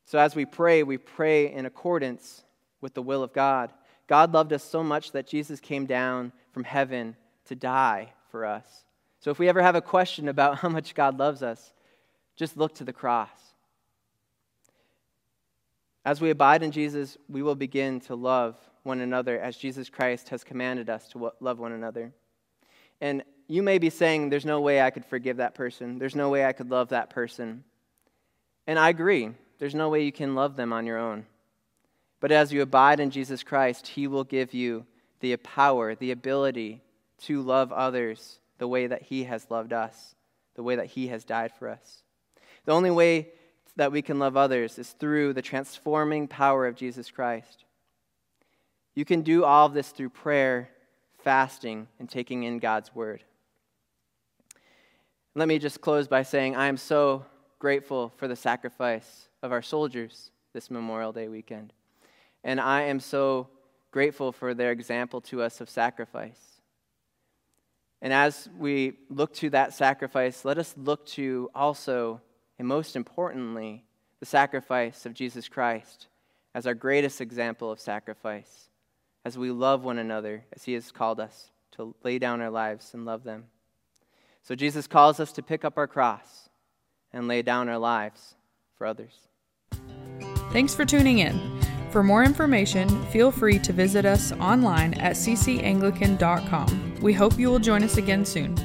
So 0.06 0.18
as 0.18 0.36
we 0.36 0.46
pray, 0.46 0.84
we 0.84 0.98
pray 0.98 1.52
in 1.52 1.66
accordance 1.66 2.44
with 2.82 2.94
the 2.94 3.02
will 3.02 3.24
of 3.24 3.34
God. 3.34 3.74
God 4.08 4.34
loved 4.34 4.54
us 4.54 4.64
so 4.64 4.84
much 4.84 5.12
that 5.12 5.28
Jesus 5.28 5.60
came 5.60 5.86
down 5.86 6.32
from 6.52 6.64
heaven 6.64 7.16
to 7.48 7.56
die 7.56 8.14
for 8.32 8.46
us. 8.46 8.66
So 9.20 9.32
if 9.32 9.40
we 9.40 9.50
ever 9.50 9.62
have 9.62 9.76
a 9.76 9.82
question 9.82 10.28
about 10.28 10.58
how 10.60 10.70
much 10.70 10.96
God 10.96 11.18
loves 11.18 11.44
us, 11.44 11.74
just 12.36 12.56
look 12.56 12.76
to 12.76 12.84
the 12.84 12.94
cross. 12.94 13.30
As 16.06 16.22
we 16.22 16.30
abide 16.30 16.64
in 16.64 16.72
Jesus, 16.72 17.18
we 17.28 17.42
will 17.42 17.56
begin 17.56 18.00
to 18.02 18.16
love 18.16 18.56
one 18.84 19.02
another 19.02 19.40
as 19.40 19.58
Jesus 19.58 19.90
Christ 19.90 20.30
has 20.30 20.44
commanded 20.44 20.90
us 20.90 21.08
to 21.10 21.34
love 21.42 21.60
one 21.60 21.74
another. 21.74 22.14
And 23.02 23.24
you 23.48 23.62
may 23.62 23.78
be 23.78 23.90
saying, 23.90 24.30
There's 24.30 24.46
no 24.46 24.62
way 24.62 24.82
I 24.82 24.92
could 24.92 25.06
forgive 25.06 25.38
that 25.38 25.56
person. 25.56 26.00
There's 26.00 26.16
no 26.16 26.30
way 26.30 26.46
I 26.46 26.54
could 26.54 26.70
love 26.70 26.90
that 26.90 27.10
person. 27.10 27.64
And 28.66 28.80
I 28.80 28.90
agree. 28.90 29.32
There's 29.60 29.76
no 29.76 29.90
way 29.90 30.04
you 30.04 30.12
can 30.12 30.36
love 30.36 30.56
them 30.56 30.72
on 30.72 30.86
your 30.86 30.98
own. 30.98 31.26
But 32.20 32.32
as 32.32 32.54
you 32.54 32.62
abide 32.62 33.00
in 33.00 33.12
Jesus 33.12 33.44
Christ, 33.44 33.88
He 33.88 34.08
will 34.08 34.24
give 34.24 34.54
you 34.54 34.86
the 35.20 35.36
power, 35.38 35.96
the 35.96 36.12
ability 36.12 36.82
to 37.24 37.42
love 37.42 37.72
others 37.72 38.40
the 38.58 38.68
way 38.68 38.88
that 38.88 39.04
He 39.04 39.26
has 39.26 39.48
loved 39.50 39.74
us, 39.74 40.16
the 40.56 40.64
way 40.64 40.76
that 40.76 40.88
He 40.88 41.08
has 41.08 41.24
died 41.24 41.52
for 41.58 41.70
us. 41.70 42.04
The 42.66 42.74
only 42.74 42.92
way 42.92 43.30
that 43.76 43.92
we 43.92 44.02
can 44.02 44.20
love 44.20 44.36
others 44.36 44.78
is 44.80 44.90
through 44.90 45.34
the 45.34 45.42
transforming 45.42 46.28
power 46.28 46.68
of 46.68 46.76
Jesus 46.76 47.12
Christ. 47.12 47.64
You 48.96 49.06
can 49.06 49.22
do 49.22 49.44
all 49.44 49.68
of 49.68 49.74
this 49.74 49.90
through 49.90 50.10
prayer, 50.10 50.70
fasting, 51.24 51.88
and 52.00 52.10
taking 52.10 52.44
in 52.44 52.58
God's 52.60 52.94
word. 52.96 53.24
Let 55.36 55.48
me 55.48 55.60
just 55.60 55.82
close 55.82 56.08
by 56.08 56.24
saying 56.24 56.56
I 56.56 56.66
am 56.66 56.78
so 56.78 57.24
grateful 57.60 58.12
for 58.18 58.28
the 58.28 58.36
sacrifice 58.36 59.30
of 59.44 59.52
our 59.52 59.62
soldiers 59.62 60.32
this 60.54 60.72
Memorial 60.72 61.12
Day 61.12 61.28
weekend. 61.28 61.74
And 62.44 62.60
I 62.60 62.84
am 62.84 63.00
so 63.00 63.48
grateful 63.92 64.32
for 64.32 64.56
their 64.56 64.72
example 64.72 65.22
to 65.22 65.44
us 65.44 65.62
of 65.62 65.70
sacrifice. 65.70 66.57
And 68.02 68.14
as 68.14 68.48
we 68.58 68.94
look 69.10 69.34
to 69.36 69.50
that 69.52 69.74
sacrifice, 69.74 70.46
let 70.46 70.58
us 70.58 70.76
look 70.78 71.06
to 71.08 71.50
also 71.56 72.22
and 72.60 72.68
most 72.68 72.96
importantly, 72.96 73.84
the 74.20 74.26
sacrifice 74.26 75.06
of 75.06 75.14
Jesus 75.14 75.48
Christ 75.48 76.08
as 76.56 76.66
our 76.66 76.74
greatest 76.74 77.22
example 77.22 77.72
of 77.72 77.80
sacrifice, 77.80 78.70
as 79.24 79.38
we 79.38 79.52
love 79.52 79.84
one 79.84 80.00
another, 80.00 80.46
as 80.54 80.64
He 80.64 80.74
has 80.74 80.92
called 80.92 81.20
us 81.20 81.52
to 81.74 81.94
lay 82.04 82.18
down 82.18 82.42
our 82.42 82.50
lives 82.50 82.94
and 82.94 83.06
love 83.06 83.24
them. 83.24 83.46
So 84.42 84.56
Jesus 84.56 84.88
calls 84.88 85.20
us 85.20 85.32
to 85.34 85.44
pick 85.44 85.64
up 85.64 85.78
our 85.78 85.88
cross 85.88 86.50
and 87.14 87.28
lay 87.28 87.42
down 87.42 87.70
our 87.70 87.78
lives 87.78 88.36
for 88.76 88.88
others. 88.88 89.28
Thanks 90.52 90.74
for 90.74 90.86
tuning 90.86 91.20
in. 91.20 91.60
For 91.92 92.02
more 92.02 92.24
information, 92.24 93.06
feel 93.08 93.32
free 93.32 93.60
to 93.60 93.74
visit 93.74 94.06
us 94.06 94.32
online 94.34 94.94
at 94.96 95.16
ccanglican.com. 95.16 96.87
We 97.02 97.14
hope 97.14 97.38
you 97.38 97.50
will 97.50 97.60
join 97.60 97.84
us 97.84 97.98
again 97.98 98.26
soon. 98.26 98.56